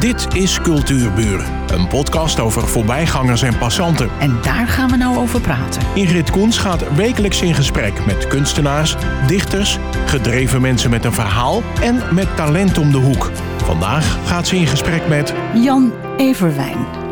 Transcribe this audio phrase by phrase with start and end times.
[0.00, 4.10] Dit is Cultuurburen, een podcast over voorbijgangers en passanten.
[4.20, 5.82] En daar gaan we nou over praten.
[5.94, 12.14] Ingrid Koens gaat wekelijks in gesprek met kunstenaars, dichters, gedreven mensen met een verhaal en
[12.14, 13.30] met talent om de hoek.
[13.64, 17.09] Vandaag gaat ze in gesprek met Jan Everwijn.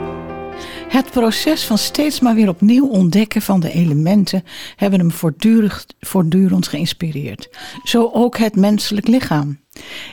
[0.89, 4.45] Het proces van steeds maar weer opnieuw ontdekken van de elementen
[4.77, 5.11] hebben hem
[6.01, 7.49] voortdurend, geïnspireerd.
[7.85, 9.61] Zo ook het menselijk lichaam.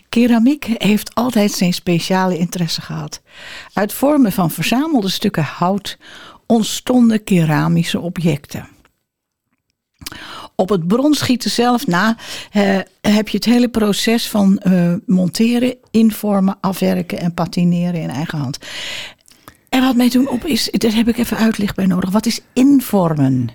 [0.09, 3.21] Keramiek heeft altijd zijn speciale interesse gehad.
[3.73, 5.97] Uit vormen van verzamelde stukken hout
[6.45, 8.67] ontstonden keramische objecten.
[10.55, 12.17] Op het bronschieten zelf na
[12.51, 18.37] eh, heb je het hele proces van eh, monteren, invormen, afwerken en patineren in eigen
[18.37, 18.57] hand.
[19.75, 22.11] En wat mij toen op is, daar heb ik even uitleg bij nodig.
[22.11, 23.49] Wat is invormen?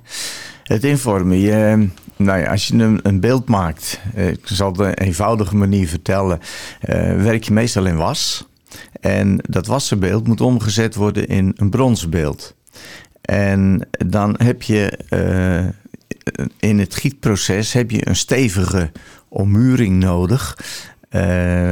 [0.65, 4.81] Het invormen, je, nou ja, als je een, een beeld maakt, eh, ik zal het
[4.81, 6.39] een eenvoudige manier vertellen,
[6.89, 8.49] uh, werk je meestal in was.
[9.01, 12.55] En dat wassenbeeld moet omgezet worden in een bronsbeeld.
[13.21, 18.91] En dan heb je uh, in het gietproces heb je een stevige
[19.29, 20.57] ommuring nodig.
[21.15, 21.21] Uh,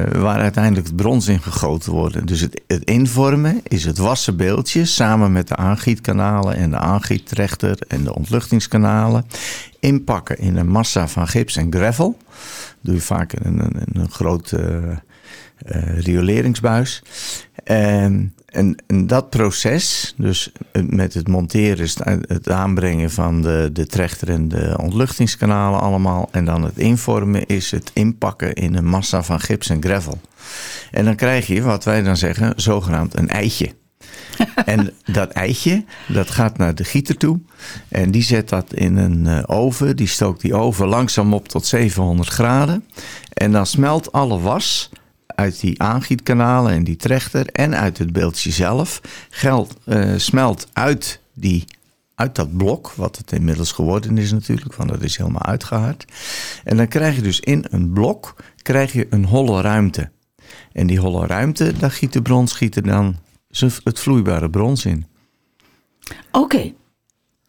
[0.05, 2.27] waar uiteindelijk het brons in gegoten wordt.
[2.27, 7.79] Dus het, het, invormen is het wassen beeldje samen met de aangietkanalen en de aangiettrechter
[7.89, 9.27] en de ontluchtingskanalen.
[9.81, 12.17] Inpakken in een massa van gips en gravel.
[12.81, 14.83] doe je vaak in een, een, grote
[15.67, 17.03] uh, rioleringsbuis.
[17.69, 20.53] En, en, en, dat proces, dus
[20.87, 21.89] met het monteren,
[22.27, 26.29] het aanbrengen van de, de trechter en de ontluchtingskanalen allemaal.
[26.33, 30.21] En dan het invormen is het inpakken in een massa van gips en gravel.
[30.91, 33.75] En dan krijg je, wat wij dan zeggen, zogenaamd een eitje.
[34.65, 37.41] en dat eitje, dat gaat naar de gieter toe.
[37.89, 39.97] En die zet dat in een oven.
[39.97, 42.85] Die stookt die oven langzaam op tot 700 graden.
[43.33, 44.91] En dan smelt alle was
[45.39, 49.01] uit die aangietkanalen en die trechter en uit het beeldje zelf
[49.31, 51.65] geld, uh, smelt uit, die,
[52.15, 56.05] uit dat blok, wat het inmiddels geworden is natuurlijk, want dat is helemaal uitgehard.
[56.65, 60.11] En dan krijg je dus in een blok krijg je een holle ruimte.
[60.73, 63.17] En die holle ruimte, daar giet de bronsgieter dan
[63.85, 65.07] het vloeibare brons in.
[66.33, 66.75] Oké, okay.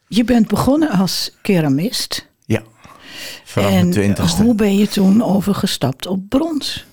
[0.07, 2.27] je bent begonnen als keramist.
[2.45, 2.63] Ja,
[3.43, 6.87] vanaf en de hoe ben je toen overgestapt op brons?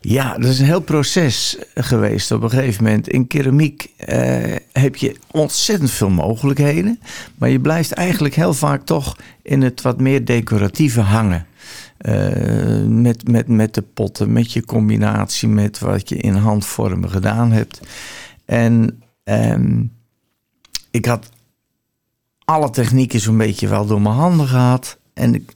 [0.00, 3.08] Ja, dat is een heel proces geweest op een gegeven moment.
[3.08, 7.00] In keramiek eh, heb je ontzettend veel mogelijkheden.
[7.34, 11.46] Maar je blijft eigenlijk heel vaak toch in het wat meer decoratieve hangen.
[12.00, 17.52] Uh, met, met, met de potten, met je combinatie met wat je in handvormen gedaan
[17.52, 17.80] hebt.
[18.44, 19.82] En ehm,
[20.90, 21.28] ik had
[22.44, 24.98] alle technieken zo'n beetje wel door mijn handen gehad.
[25.14, 25.52] En ik,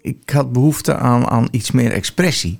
[0.00, 2.58] ik had behoefte aan, aan iets meer expressie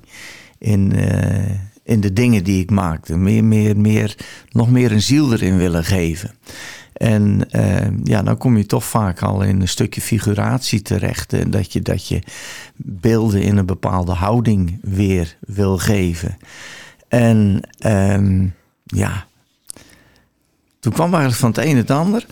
[0.63, 1.51] in, uh,
[1.83, 3.17] in de dingen die ik maakte.
[3.17, 4.15] Meer, meer, meer,
[4.49, 6.31] nog meer een ziel erin willen geven.
[6.93, 11.33] En uh, ja, dan kom je toch vaak al in een stukje figuratie terecht.
[11.33, 12.21] En dat je, dat je
[12.75, 16.37] beelden in een bepaalde houding weer wil geven.
[17.07, 18.53] En um,
[18.85, 19.25] ja,
[20.79, 22.25] toen kwam eigenlijk van het een het ander.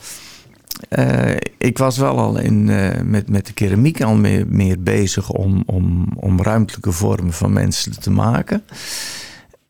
[0.90, 5.30] Uh, ik was wel al in, uh, met, met de keramiek al meer, meer bezig
[5.30, 8.64] om, om, om ruimtelijke vormen van mensen te maken.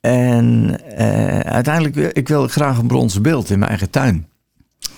[0.02, 4.28] En uh, uiteindelijk wil ik wilde graag een bronzen beeld in mijn eigen tuin.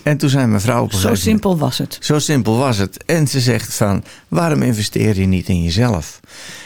[0.03, 0.83] En toen zei mijn vrouw...
[0.83, 1.97] Op zo simpel was het.
[1.99, 3.03] Zo simpel was het.
[3.05, 6.19] En ze zegt van, waarom investeer je niet in jezelf?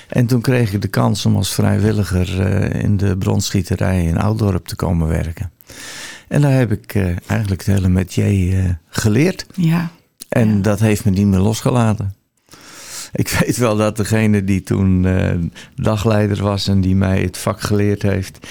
[0.08, 2.40] En toen kreeg ik de kans om als vrijwilliger
[2.76, 5.52] in de bronsschieterij in Ouddorp te komen werken.
[6.28, 9.46] En daar heb ik uh, eigenlijk het hele metier uh, geleerd.
[9.54, 9.90] Ja.
[10.30, 10.62] En ja.
[10.62, 12.16] dat heeft me niet meer losgelaten.
[13.12, 15.32] Ik weet wel dat degene die toen uh,
[15.76, 18.48] dagleider was en die mij het vak geleerd heeft,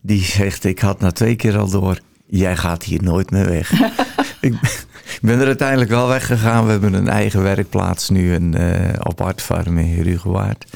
[0.00, 3.72] die zegt: Ik had na twee keer al door, jij gaat hier nooit meer weg.
[4.40, 4.84] ik,
[5.20, 6.64] ben er uiteindelijk wel weggegaan.
[6.64, 8.54] We hebben een eigen werkplaats nu een,
[9.02, 10.66] op Hartfarm in Rugewaard.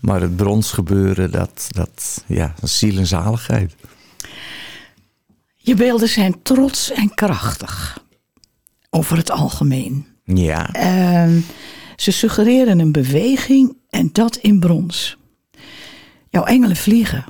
[0.00, 3.74] Maar het bronsgebeuren, dat, dat, ja, dat is ziel en zaligheid.
[5.64, 8.04] Je beelden zijn trots en krachtig.
[8.90, 10.06] Over het algemeen.
[10.24, 10.74] Ja.
[10.74, 11.42] Uh,
[11.96, 15.16] ze suggereren een beweging en dat in brons.
[16.28, 17.24] Jouw engelen vliegen.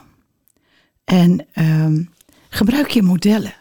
[1.05, 2.07] En uh,
[2.49, 3.55] gebruik je modellen.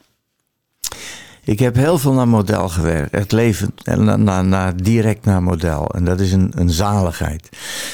[1.44, 3.12] Ik heb heel veel naar model gewerkt.
[3.12, 5.90] Het leven naar, naar, naar, direct naar model.
[5.90, 7.50] En dat is een, een zaligheid.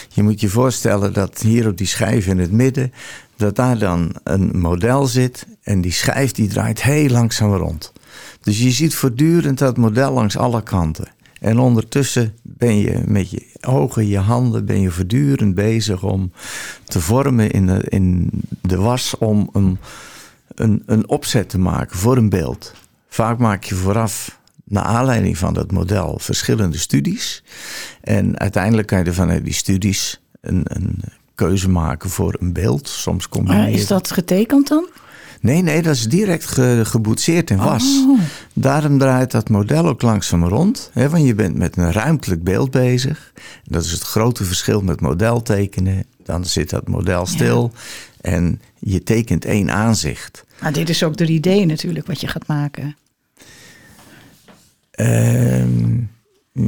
[0.10, 2.94] Je moet je voorstellen dat hier op die schijf in het midden
[3.36, 7.94] dat daar dan een model zit en die schijf die draait heel langzaam rond.
[8.42, 11.08] Dus je ziet voortdurend dat model langs alle kanten.
[11.40, 16.32] En ondertussen ben je met je ogen, je handen, ben je voortdurend bezig om
[16.86, 18.30] te vormen in de, in
[18.62, 19.78] de was om een,
[20.56, 22.74] een, een opzet te maken voor een beeld.
[23.08, 27.44] Vaak maak je vooraf, naar aanleiding van dat model, verschillende studies.
[28.02, 31.02] En uiteindelijk kan je er vanuit die studies een, een
[31.36, 32.88] keuze maken voor een beeld.
[32.88, 34.88] Soms combineer Maar is dat getekend dan?
[35.42, 38.04] Nee, nee, dat is direct ge, geboetseerd in was.
[38.08, 38.20] Oh.
[38.54, 40.90] Daarom draait dat model ook langzaam rond.
[40.94, 43.32] Hè, want je bent met een ruimtelijk beeld bezig.
[43.64, 46.04] Dat is het grote verschil met modeltekenen.
[46.24, 47.72] Dan zit dat model stil
[48.28, 50.46] en je tekent één aanzicht.
[50.62, 52.96] Maar dit is ook 3D natuurlijk wat je gaat maken.
[54.92, 56.00] Ehm,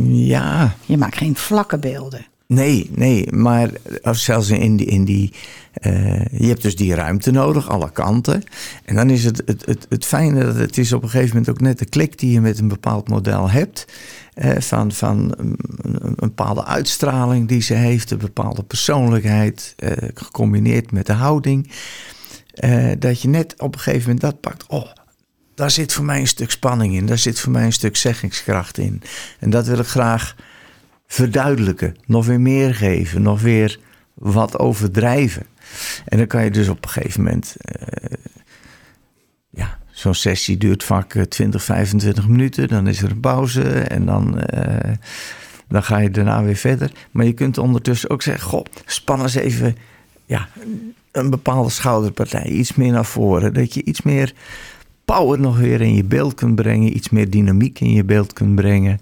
[0.07, 2.25] ja, Je maakt geen vlakke beelden.
[2.47, 3.69] nee, nee, maar
[4.11, 4.87] zelfs in die.
[4.87, 5.33] In die
[5.73, 8.43] eh, je hebt dus die ruimte nodig, alle kanten.
[8.85, 11.49] En dan is het, het, het, het fijne dat het is op een gegeven moment
[11.49, 13.85] ook net de klik die je met een bepaald model hebt.
[14.59, 15.57] Van van een,
[16.15, 21.71] bepaalde uitstraling die ze heeft, een bepaalde persoonlijkheid, eh, gecombineerd met de houding.
[22.53, 24.67] eh, dat je net op een gegeven moment dat pakt.
[24.67, 24.91] Oh,
[25.55, 27.05] daar zit voor mij een stuk spanning in.
[27.05, 29.01] Daar zit voor mij een stuk zeggingskracht in.
[29.39, 30.35] En dat wil ik graag
[31.07, 31.95] verduidelijken.
[32.05, 33.21] Nog weer meer geven.
[33.21, 33.79] Nog weer
[34.13, 35.45] wat overdrijven.
[36.05, 37.55] En dan kan je dus op een gegeven moment.
[37.59, 38.17] eh,
[39.99, 42.67] zo'n sessie duurt vaak eh, 20, 25 minuten.
[42.67, 43.63] Dan is er een pauze.
[43.63, 44.39] En dan.
[44.39, 44.91] eh,
[45.67, 46.91] dan ga je daarna weer verder.
[47.11, 49.75] Maar je kunt ondertussen ook zeggen: Goh, span eens even.
[50.25, 50.47] Ja,
[51.11, 52.45] een bepaalde schouderpartij.
[52.45, 53.53] Iets meer naar voren.
[53.53, 54.33] Dat je iets meer
[55.05, 58.55] power nog weer in je beeld kunt brengen, iets meer dynamiek in je beeld kunt
[58.55, 58.99] brengen,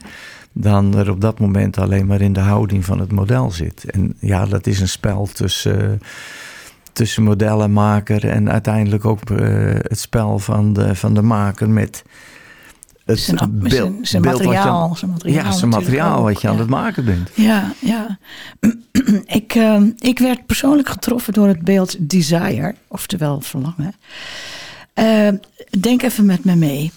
[0.52, 3.86] dan er op dat moment alleen maar in de houding van het model zit.
[3.86, 6.02] En ja, dat is een spel tussen,
[6.98, 9.38] tussen modellenmaker en uiteindelijk ook eh,
[9.82, 12.04] het spel van de, van de maker met
[13.06, 15.10] het Zijn, beeld, zijn, zijn beeld wat je aan- materiaal.
[15.12, 16.60] materiaal ja, zijn materiaal wat je aan ja.
[16.60, 17.30] het maken bent.
[17.34, 18.18] Ja, ja.
[19.40, 23.94] ik, eh, ik werd persoonlijk getroffen door het beeld desire, oftewel verlangen.
[24.94, 25.30] Eh,
[25.80, 26.92] denk even met me mee.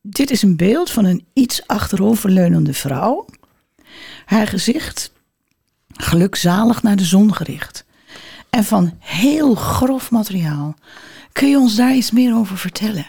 [0.00, 3.26] Dit is een beeld van een iets achteroverleunende vrouw.
[4.24, 5.12] Haar gezicht
[5.88, 7.86] gelukzalig naar de zon gericht.
[8.50, 10.74] En van heel grof materiaal.
[11.32, 13.06] Kun je ons daar iets meer over vertellen?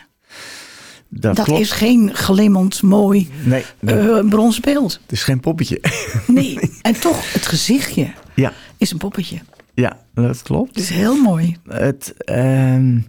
[1.11, 4.99] Dat, is geen glimmend mooi Nee, dat, eh brons beeld.
[5.01, 5.81] het is geen poppetje.
[6.27, 9.39] Nee, en toch, het gezichtje ja, is een poppetje.
[9.73, 10.69] ja, dat klopt.
[10.69, 11.57] Het is heel mooi.
[11.67, 12.99] Het, ehm,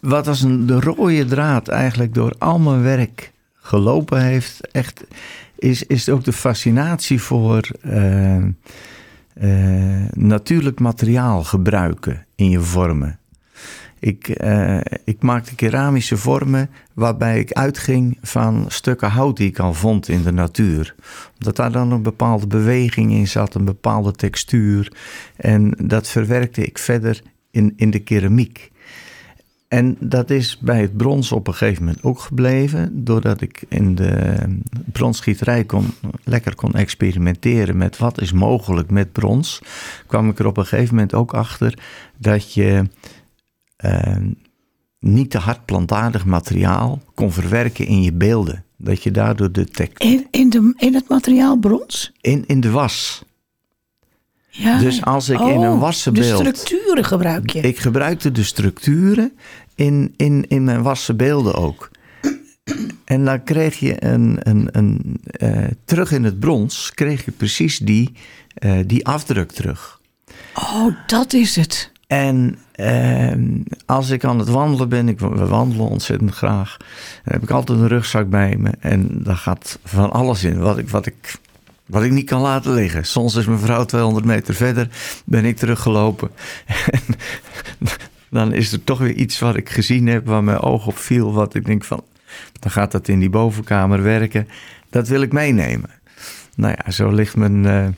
[0.00, 5.04] wat als een de rode draad eigenlijk door al mijn werk gelopen heeft, echt,
[5.58, 8.50] is, is ook de fascinatie voor ehm,
[9.34, 9.50] eh,
[10.12, 13.18] natuurlijk materiaal gebruiken in je vormen.
[13.98, 19.74] Ik, eh, ik maakte keramische vormen waarbij ik uitging van stukken hout die ik al
[19.74, 20.94] vond in de natuur.
[21.34, 24.92] Omdat daar dan een bepaalde beweging in zat, een bepaalde textuur.
[25.36, 28.71] En dat verwerkte ik verder in, in de keramiek.
[29.72, 33.04] En dat is bij het brons op een gegeven moment ook gebleven.
[33.04, 34.36] Doordat ik in de
[34.92, 35.86] bronsgieterij kon,
[36.24, 39.60] lekker kon experimenteren met wat is mogelijk met brons.
[40.06, 41.78] kwam ik er op een gegeven moment ook achter
[42.18, 42.88] dat je
[43.76, 44.16] eh,
[44.98, 48.64] niet te hard plantaardig materiaal kon verwerken in je beelden.
[48.76, 52.12] Dat je daardoor de tek In, in, de, in het materiaal brons?
[52.20, 53.24] in, in de was.
[54.54, 54.78] Ja.
[54.78, 57.60] Dus als ik in een wassen de beeld- structuren gebruik je.
[57.60, 59.32] Ik gebruikte de structuren
[59.74, 61.90] in, in, in mijn wassen beelden ook.
[63.04, 67.78] En dan kreeg je een, een, een eh, terug in het brons, kreeg je precies
[67.78, 68.12] die,
[68.54, 70.00] eh, die afdruk terug.
[70.54, 71.90] Oh, dat is het.
[72.06, 76.76] En ehm, als ik aan het wandelen ben, ik, we wandelen ontzettend graag,
[77.24, 78.70] dan heb ik altijd een rugzak bij me.
[78.80, 81.34] En daar gaat van alles in wat ik, wat ik,
[81.92, 83.04] wat ik niet kan laten liggen.
[83.04, 84.88] Soms is mijn vrouw 200 meter verder,
[85.24, 86.30] ben ik teruggelopen.
[88.32, 90.98] En dan is er toch weer iets wat ik gezien heb, waar mijn oog op
[90.98, 92.04] viel, wat ik denk van,
[92.60, 94.48] dan gaat dat in die bovenkamer werken.
[94.90, 95.90] Dat wil ik meenemen.
[96.56, 97.88] Nou ja, zo ligt mijn eh,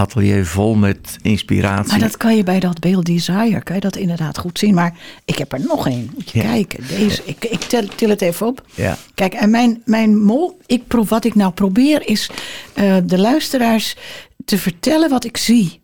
[0.00, 1.90] atelier vol met inspiratie.
[1.90, 4.74] Maar dat kan je bij dat beeld desire, kan je dat inderdaad goed zien.
[4.74, 6.10] Maar ik heb er nog één.
[6.14, 6.44] Moet je Ja.
[6.44, 6.86] kijken.
[6.88, 8.66] Deze, ik, ik tel, til het even op.
[8.74, 8.96] Ja.
[9.14, 12.30] Kijk, en mijn, mijn mol, ik, pro- wat ik nou probeer is
[12.74, 13.96] eh, de luisteraars
[14.44, 15.80] te vertellen wat ik zie.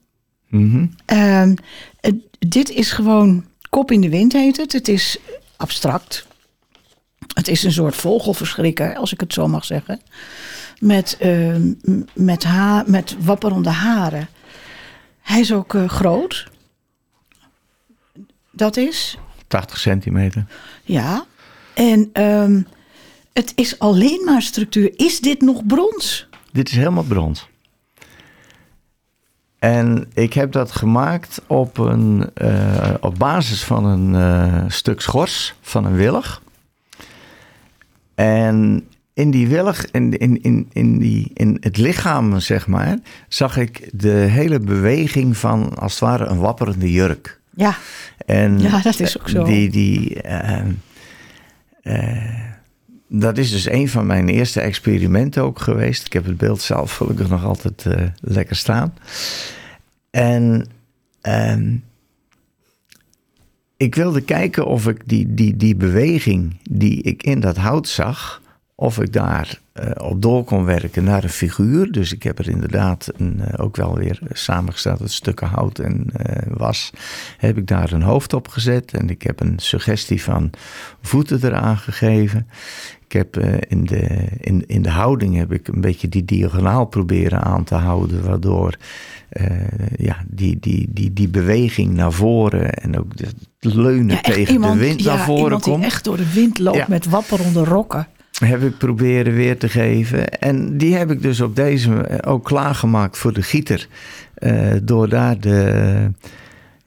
[1.06, 1.54] Ehm,
[2.00, 4.72] het- dit is gewoon kop in de wind heet het.
[4.72, 5.16] Het is
[5.56, 6.26] abstract.
[7.34, 10.00] Het is een soort vogelverschrikker, als ik het zo mag zeggen.
[10.78, 11.72] Met, ehm,
[12.14, 14.28] met, ha met wapperende haren.
[15.20, 16.48] Hij is ook eh, groot.
[18.50, 20.46] Dat is, 80 centimeter.
[20.84, 21.24] ja.
[21.74, 22.62] En ehm,
[23.32, 24.92] het is alleen maar structuur.
[24.96, 26.28] Is dit nog brons?
[26.52, 27.48] Dit is helemaal brons.
[29.58, 35.54] En ik heb dat gemaakt op, een, eh, op basis van een eh, stuk schors
[35.60, 36.42] van een willig.
[38.14, 43.56] En in die willig, in, in, in, in, die, in het lichaam, zeg maar, zag
[43.56, 47.40] ik de hele beweging van als het ware een wapperende jurk.
[47.50, 47.76] Ja,
[48.26, 49.44] En Ja, dat is ook zo.
[49.44, 50.66] Die, die, eh,
[51.82, 52.34] eh,
[53.08, 56.06] dat is dus een van mijn eerste experimenten ook geweest.
[56.06, 58.94] Ik heb het beeld zelf gelukkig nog altijd eh, lekker staan.
[60.10, 60.66] En
[61.20, 61.74] ehm,
[63.76, 68.44] ik wilde kijken of ik die, die, die beweging die ik in dat hout zag,
[68.78, 71.92] of ik daar eh, op door kon werken naar een figuur.
[71.92, 76.06] Dus ik heb er inderdaad een, eh, ook wel weer samengesteld uit stukken hout en
[76.12, 76.90] eh, was.
[77.38, 80.50] Heb ik daar een hoofd op gezet en ik heb een suggestie van
[81.02, 82.46] voeten eraan gegeven.
[83.04, 83.36] Ik heb
[83.68, 87.74] in, de, in, in de houding heb ik een beetje die diagonaal proberen aan te
[87.74, 88.76] houden, waardoor
[89.96, 93.34] ja, die, die, die, die beweging naar voren en ook het
[93.74, 96.32] leunen ja tegen iemand, de wind ja, naar voren iemand komt die echt door de
[96.32, 96.86] wind loopt Ja.
[96.88, 98.08] met wapperende rokken.
[98.44, 100.28] Heb ik proberen weer te geven.
[100.28, 103.88] En die heb ik dus op deze eh, ook klaargemaakt voor de gieter.
[104.34, 106.10] Eh, door daar de,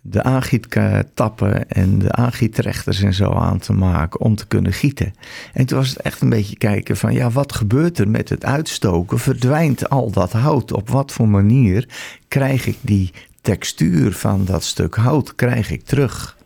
[0.01, 5.13] de aangietappen en de aangietrechters en zo aan te maken om te kunnen gieten.
[5.53, 8.45] En toen was het echt een beetje kijken van ja, wat gebeurt er met het
[8.45, 9.19] uitstoken?
[9.19, 10.71] Verdwijnt al dat hout?
[10.71, 11.87] Op wat voor manier
[12.27, 16.37] krijg ik die textuur van dat stuk hout krijg ik terug?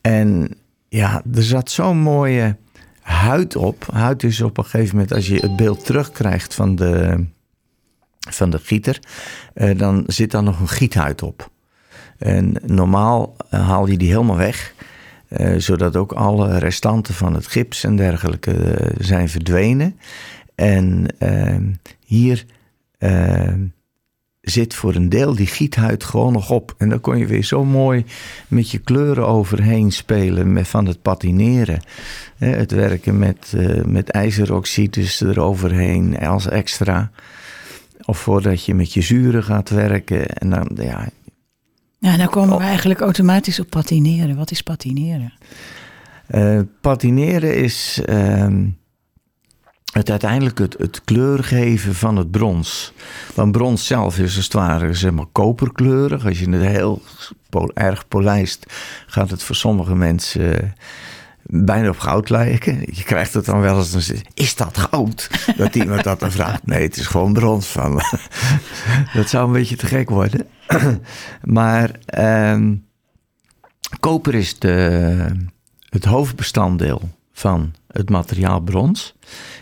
[0.00, 0.56] En
[0.88, 2.56] ja, er zat zo'n mooie
[3.02, 3.86] huid op.
[3.92, 7.24] Huid is op een gegeven moment, als je het beeld terugkrijgt van de,
[8.30, 8.98] van de gieter,
[9.54, 11.50] eh, dan zit daar nog een giethuid op.
[12.18, 14.74] En normaal eh, haal je die helemaal weg,
[15.28, 19.98] eh, zodat ook alle restanten van het gips en dergelijke zijn verdwenen.
[20.54, 21.06] En
[22.06, 22.44] hier
[24.42, 26.74] zit voor een deel die giethuid gewoon nog op.
[26.78, 28.04] En dan kon je weer zo mooi
[28.48, 31.80] met je kleuren overheen spelen met, van het patineren.
[32.36, 37.10] Hè, het werken met, eh, met ijzeroxides eroverheen als extra.
[38.04, 40.26] Of voordat je met je zuren gaat werken.
[40.28, 41.08] En dan, ja,
[41.98, 42.58] Ja, dan komen Oh.
[42.60, 44.36] we eigenlijk automatisch op patineren.
[44.36, 45.32] Wat is patineren?
[46.26, 48.66] Eh, patineren is ehm,
[49.92, 52.92] het uiteindelijk het, het kleurgeven van het brons.
[53.34, 56.26] Want brons zelf is als het ware zeg maar, koperkleurig.
[56.26, 57.02] Als je het heel
[57.74, 58.72] erg polijst,
[59.06, 60.68] gaat het voor sommige mensen eh,
[61.42, 62.80] bijna op goud lijken.
[62.80, 65.30] Je krijgt het dan wel eens, is dat goud?
[65.56, 66.66] Dat iemand dat dan vraagt.
[66.66, 67.72] Nee, het is gewoon brons
[69.14, 70.46] dat zou een beetje te gek worden.
[71.42, 72.74] maar ehm,
[74.00, 75.26] koper is de,
[75.88, 79.14] het hoofdbestanddeel van het materiaal brons.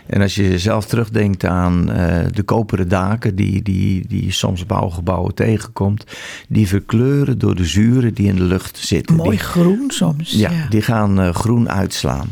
[0.07, 4.61] En als je zelf terugdenkt aan eh, de koperen daken die, die, die je soms
[4.61, 6.03] op oude gebouwen tegenkomt,
[6.49, 9.15] die verkleuren door de zuren die in de lucht zitten.
[9.15, 10.31] Mooi Die- groen soms.
[10.31, 12.27] ja, Ja, die gaan eh, groen uitslaan.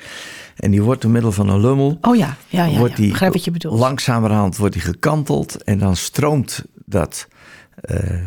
[0.55, 2.77] En die wordt door middel van een lummel Oh ja, ja, ja.
[2.77, 3.01] wordt ja.
[3.01, 3.79] die Begrijp wat je bedoelt.
[3.79, 7.27] Langzamerhand wordt die gekanteld en dan stroomt dat
[7.75, 8.21] eh,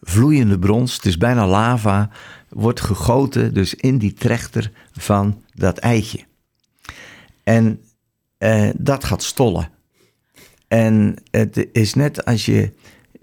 [0.00, 2.10] vloeiende brons, het is bijna lava,
[2.48, 6.20] wordt gegoten dus in die trechter van dat eitje.
[7.42, 7.80] En
[8.38, 9.68] eh, dat gaat stollen.
[10.68, 12.72] En het is net als je.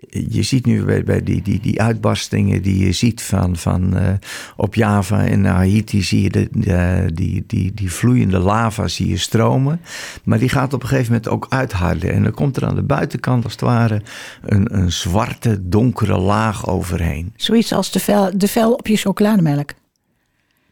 [0.10, 4.13] Je ziet nu bij, bij die, die, die uitbarstingen die je ziet van, van eh,
[4.56, 9.18] op Java en Haiti zie je de, de, die, die, die vloeiende lava zie je
[9.18, 9.82] stromen.
[10.24, 12.13] Maar die gaat op een gegeven moment ook uitharden.
[12.13, 14.01] En dan komt er aan de buitenkant als het ware
[14.42, 17.34] een, een zwarte, donkere laag overheen.
[17.36, 19.74] Zoiets als de vel, de vel op je chocolademelk.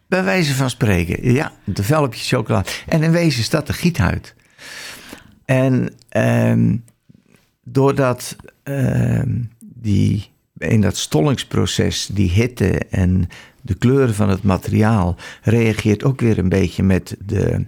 [0.07, 2.69] Bij wijze van spreken, ja, de vel op je chocolade.
[2.87, 4.35] En in wezen is dat de giethuid.
[5.45, 6.75] En ehm,
[7.63, 13.29] doordat ehm, die, in dat stollingsproces die hitte en
[13.61, 17.65] de kleuren van het materiaal reageert ook weer een beetje met, de,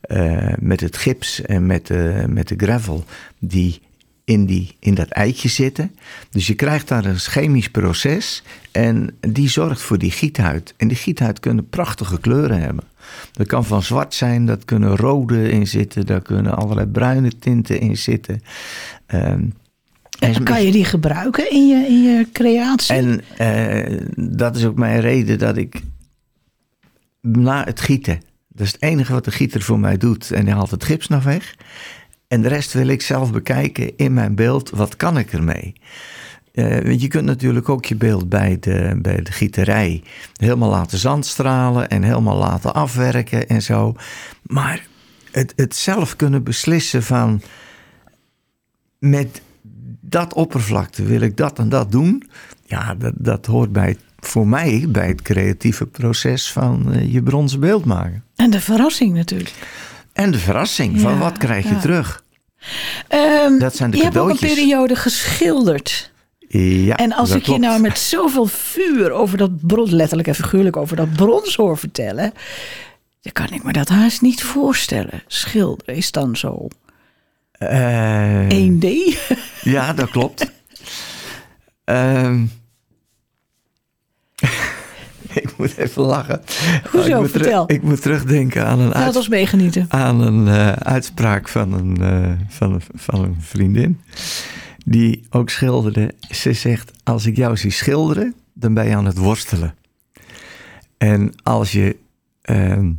[0.00, 3.04] eh, met het gips en met de, met de gravel
[3.38, 3.80] die
[4.24, 5.96] in, die, in dat eitje zitten.
[6.30, 10.74] Dus je krijgt daar een chemisch proces en die zorgt voor die giethuid.
[10.76, 12.84] En die giethuid kunnen prachtige kleuren hebben.
[13.32, 17.80] Dat kan van zwart zijn, dat kunnen rode in zitten, daar kunnen allerlei bruine tinten
[17.80, 18.42] in zitten.
[19.14, 19.54] Um,
[20.18, 22.94] en kan je die gebruiken in je, in je creatie?
[22.94, 25.80] En uh, dat is ook mijn reden dat ik
[27.20, 30.54] na het gieten, dat is het enige wat de gieter voor mij doet, en hij
[30.54, 31.54] haalt het gips nog weg.
[32.28, 35.72] En de rest wil ik zelf bekijken in mijn beeld, wat kan ik ermee?
[36.52, 40.02] Uh, want je kunt natuurlijk ook je beeld bij de, bij de gieterij
[40.36, 43.94] helemaal laten zandstralen en helemaal laten afwerken en zo.
[44.42, 44.86] Maar
[45.30, 47.42] het, het zelf kunnen beslissen van
[48.98, 49.42] met
[50.08, 52.30] dat oppervlakte wil ik dat en dat doen.
[52.66, 57.60] Ja, dat, dat hoort bij, voor mij bij het creatieve proces van uh, je bronzen
[57.60, 58.24] beeld maken.
[58.36, 59.54] En de verrassing natuurlijk.
[60.12, 61.80] En de verrassing van wat krijg je ja.
[61.80, 62.22] terug.
[63.08, 64.40] Um, dat zijn de je cadeautjes.
[64.40, 66.12] hebt ook een periode geschilderd.
[66.58, 70.76] Ja, en als ik je nou met zoveel vuur over dat brons, letterlijk en figuurlijk
[70.76, 72.32] over dat brons hoor vertellen,
[73.20, 75.22] dan kan ik me dat haast niet voorstellen.
[75.26, 76.68] Schilderen is dan zo
[77.58, 78.86] Eh, 1D.
[79.62, 80.52] Ja, dat klopt.
[81.84, 82.44] Ehm
[85.42, 86.42] ik moet even lachen.
[86.90, 87.08] Hoezo?
[87.08, 87.70] ik moet Vertel.
[87.70, 89.86] ik moet terugdenken aan een, Laat ons meegenieten.
[89.88, 94.00] aan een eh, uitspraak van een, eh, van, een, van een vriendin.
[94.84, 96.14] Die ook schilderde.
[96.30, 99.74] Ze zegt, als ik jou zie schilderen, dan ben je aan het worstelen.
[100.98, 101.96] En als je
[102.42, 102.90] ehm,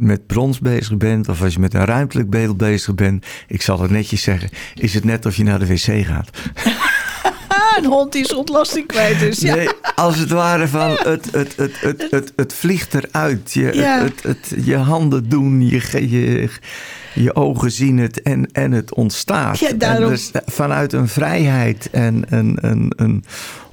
[0.00, 1.28] met brons bezig bent...
[1.28, 3.26] of als je met een ruimtelijk beeld bezig bent...
[3.48, 4.50] ik zal het netjes zeggen...
[4.74, 6.30] is het net of je naar de wc gaat.
[7.78, 9.38] Een hond die zijn ontlasting kwijt is.
[9.40, 9.54] Ja.
[9.54, 13.52] Nee, als het ware van het, het, het, het, het, het vliegt eruit.
[13.52, 14.02] Je, Ja.
[14.02, 16.48] het, het, het- je handen doen, je, je,
[17.14, 19.58] je ogen zien het en, en het ontstaat.
[19.58, 20.02] Ja, daarom.
[20.02, 23.24] En dus vanuit een vrijheid en een, een, een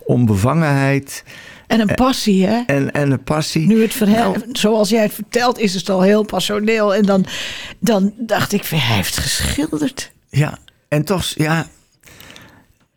[0.06, 1.24] onbevangenheid
[1.68, 2.62] En een passie, hè?
[2.66, 3.68] en, en een passie.
[3.68, 6.96] Nu het verhaal, Nou, zoals jij het vertelt, is het al heel passioneel.
[6.96, 7.26] En dan,
[7.80, 10.12] dan dacht ik, hij heeft geschilderd.
[10.30, 11.68] Ja, en toch, ja,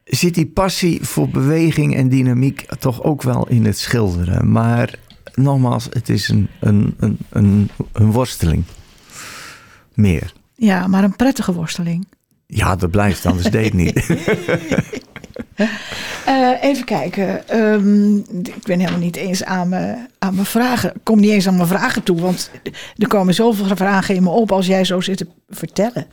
[0.04, 4.52] zit die passie voor beweging en dynamiek toch ook wel in het schilderen.
[4.52, 4.94] Maar
[5.34, 8.64] nogmaals, het is een, een, een, een, een worsteling.
[9.94, 10.32] Meer.
[10.54, 12.06] Ja, maar een prettige worsteling.
[12.46, 14.06] Ja, dat blijft, anders deed het niet.
[16.26, 17.48] Eh, even kijken.
[17.48, 20.90] Ehm, ik ben helemaal niet eens aan mijn, aan mijn vragen.
[20.94, 22.20] Ik kom niet eens aan mijn vragen toe.
[22.20, 22.50] Want
[22.96, 26.06] er komen zoveel vragen in me op als jij zo zit te vertellen.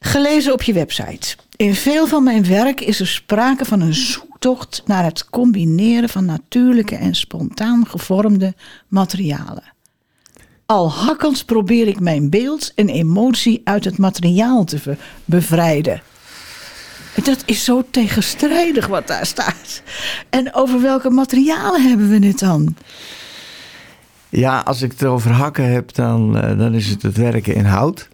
[0.00, 1.36] Gelezen op je website.
[1.56, 6.24] In veel van mijn werk is er sprake van een zoektocht naar het combineren van
[6.24, 8.54] natuurlijke en spontaan gevormde
[8.88, 9.72] materialen.
[10.66, 16.02] Al hakkends probeer ik mijn beeld en emotie uit het materiaal te bevrijden.
[17.22, 19.82] Dat is zo tegenstrijdig wat daar staat.
[20.30, 22.76] En over welke materialen hebben we het dan?
[24.28, 27.64] Ja, als ik het over hakken heb, dan, eh, dan is het het werken in
[27.64, 28.08] hout.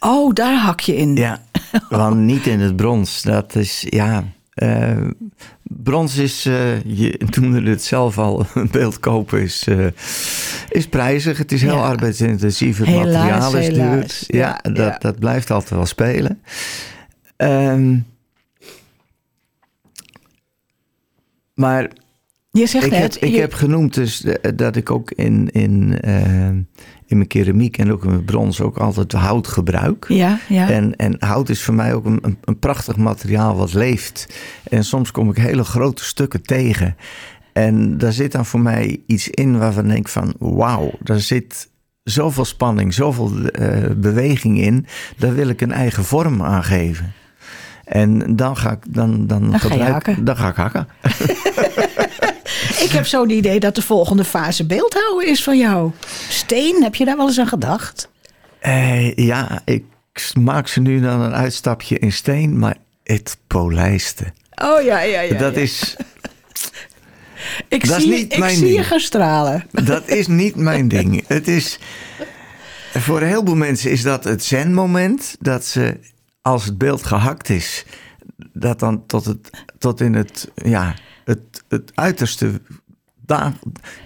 [0.00, 1.14] Oh, daar hak je in.
[1.16, 1.42] Ja,
[1.88, 3.22] want niet in het brons.
[3.22, 4.24] Dat is, ja...
[4.54, 4.96] eh,
[5.62, 9.66] brons is, eh, je noemde het zelf al, een beeld kopen is,
[10.68, 11.38] is prijzig.
[11.38, 11.80] Het is heel Ja.
[11.82, 14.38] arbeidsintensief, het Helaas, materiaal is duur.
[14.40, 16.40] Ja, Ja, dat, dat blijft altijd wel spelen.
[17.40, 17.98] Ehm,
[21.54, 21.90] maar
[22.50, 24.24] Je zegt ik, heb, ik je- heb genoemd dus
[24.54, 26.46] dat ik ook in, in, eh,
[27.06, 30.04] in mijn keramiek en ook in mijn brons ook altijd hout gebruik.
[30.08, 30.70] Ja, ja.
[30.70, 34.26] En, en hout is voor mij ook een, een, een prachtig materiaal wat leeft.
[34.70, 36.96] En soms kom ik hele grote stukken tegen.
[37.52, 40.34] En daar zit dan voor mij iets in waarvan ik denk van...
[40.38, 41.68] wauw, daar zit
[42.02, 44.86] zoveel spanning, zoveel eh, beweging in.
[45.16, 47.12] Daar wil ik een eigen vorm aan geven.
[47.90, 50.24] En dan ga ik, dan, dan Dan ga gebruik- hakken.
[50.24, 50.88] Dan ga ik hakken.
[52.84, 55.90] ik heb zo'n idee dat de volgende fase beeldhouden is van jou.
[56.28, 58.08] Steen, heb je daar wel eens aan gedacht?
[58.58, 59.84] Eh, ja, ik
[60.40, 64.34] maak ze nu dan een uitstapje in steen, maar het polijsten.
[64.62, 65.38] Oh ja, ja, ja.
[65.38, 65.60] dat ja.
[65.60, 65.96] is.
[67.68, 69.64] Ik dat is zie, niet ik mijn zie je gaan stralen.
[69.84, 71.24] Dat is niet mijn ding.
[71.26, 71.78] Het is.
[72.94, 75.36] Voor een heleboel mensen is dat het zen-moment.
[75.40, 75.96] Dat ze,
[76.42, 77.84] als het beeld gehakt is,
[78.52, 82.60] dat dan tot, het, tot in het, ja, het, het uiterste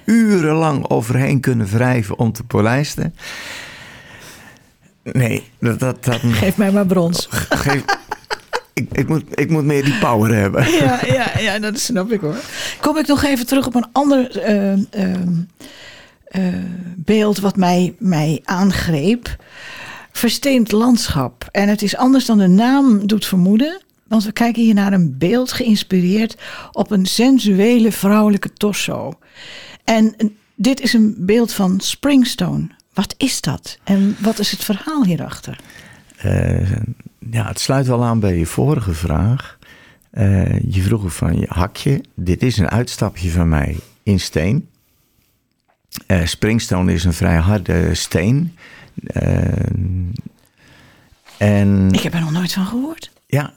[0.04, 3.14] urenlang overheen kunnen wrijven om te polijsten.
[5.02, 7.26] Nee, dat, dat, dat Geef mij maar brons.
[7.30, 7.84] geef,
[8.74, 10.70] ik, ik, moet, ik moet meer die power hebben.
[10.70, 12.36] Ja, ja, ja, dat snap ik hoor.
[12.80, 14.80] Kom ik nog even terug op een ander eh, eh,
[16.24, 16.54] eh,
[16.96, 19.36] beeld wat mij, mij aangreep.
[20.16, 21.48] Versteend landschap.
[21.50, 23.82] En het is anders dan de naam doet vermoeden.
[24.06, 26.36] Want we kijken hier naar een beeld geïnspireerd
[26.72, 29.12] op een sensuele vrouwelijke torso.
[29.84, 30.14] En
[30.54, 32.66] dit is een beeld van Springstone.
[32.92, 33.78] Wat is dat?
[33.84, 35.60] En wat is het verhaal hierachter?
[36.16, 36.70] Eh,
[37.30, 39.58] ja, het sluit wel aan bij je vorige vraag.
[40.10, 42.04] Eh, je vroeg van je hakje.
[42.14, 44.68] Dit is een uitstapje van mij in steen.
[46.06, 48.56] Eh, springstone is een vrij harde steen.
[49.06, 49.52] Eh,
[51.38, 53.10] en Ik heb er nog nooit van gehoord.
[53.26, 53.52] ja,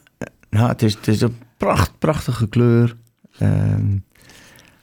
[0.49, 2.95] nou, het, is, het is een pracht, prachtige kleur.
[3.37, 3.97] Ehm,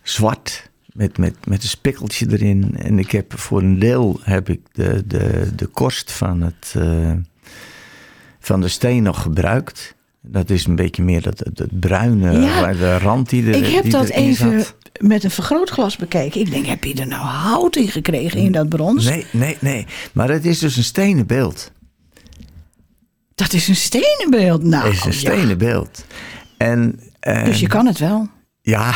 [0.02, 2.76] zwart met, met, met een spikkeltje erin.
[2.76, 7.12] En ik heb voor een deel heb ik de, de, de korst van, het, eh,
[8.38, 9.94] van de steen nog gebruikt.
[10.20, 13.82] Dat is een beetje meer dat, dat bruine, Ja, de rand die er Ik heb
[13.82, 14.76] die dat even zat.
[15.00, 16.40] Met een vergrootglas bekeken.
[16.40, 19.04] Ik denk, heb je er nou hout in gekregen in dat brons?
[19.04, 19.86] Nee, nee, nee.
[20.12, 21.72] Maar het is dus een stenen beeld.
[23.34, 24.62] Dat is een stenen beeld.
[24.62, 25.18] Nou, Het is een ja.
[25.18, 26.04] stenen beeld.
[26.56, 28.28] En, eh, Dus je kan het wel.
[28.60, 28.94] Ja,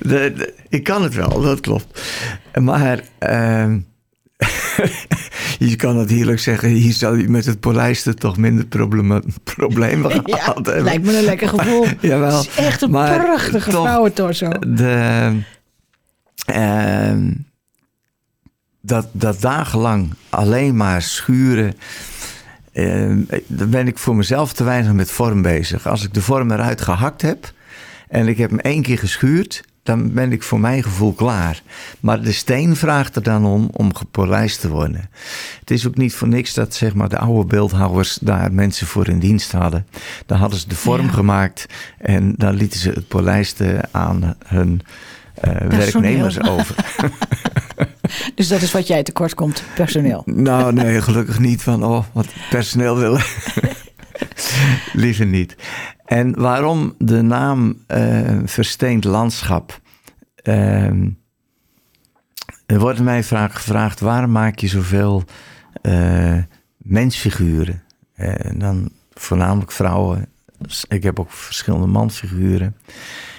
[0.00, 2.00] de, de- ik kan het wel, dat klopt.
[2.60, 3.80] Maar ehm,
[5.68, 10.28] je kan natuurlijk zeggen, hier zou je met het polijsten toch minder problema- problemen gehad
[10.28, 10.82] Ja, hebben.
[10.84, 11.86] lijkt me een lekker gevoel.
[12.00, 14.48] Jawel, Het is echt een maar prachtige vrouwentorso.
[14.66, 15.32] De,
[16.46, 17.30] ehm,
[18.80, 21.74] dat, dat dagenlang alleen maar schuren.
[22.72, 25.86] ehm, dan ben ik voor mezelf te weinig met vorm bezig.
[25.86, 27.52] Als ik de vorm eruit gehakt heb
[28.08, 31.62] en ik heb hem één keer geschuurd, dan ben ik voor mijn gevoel klaar.
[32.00, 35.10] Maar de steen vraagt er dan om om gepolijst te worden.
[35.60, 39.08] Het is ook niet voor niks dat zeg maar, de oude beeldhouwers daar mensen voor
[39.08, 39.86] in dienst hadden.
[40.26, 41.12] Dan hadden ze de vorm Ja.
[41.12, 41.66] gemaakt
[41.98, 44.80] en dan lieten ze het polijsten aan hun
[45.34, 46.74] eh, werknemers over.
[48.34, 50.22] Dus dat is wat jij tekort komt, personeel.
[50.26, 53.22] Nou, nee, gelukkig niet van, oh, wat personeel willen.
[54.92, 55.56] Liever niet.
[56.12, 59.80] En waarom de naam eh, Versteend Landschap?
[60.34, 61.08] Ehm,
[62.66, 65.24] er wordt mij vaak gevraagd, waarom maak je zoveel
[65.82, 66.38] eh,
[66.76, 67.82] mensfiguren?
[68.14, 70.28] Eh, en dan voornamelijk vrouwen.
[70.88, 72.76] Ik heb ook verschillende manfiguren.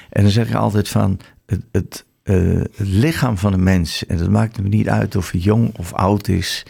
[0.10, 4.30] En dan zeg ik altijd van, het, het, het lichaam van een mens, en dat
[4.30, 6.66] maakt me niet uit of hij jong of oud is.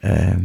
[0.00, 0.40] ehm,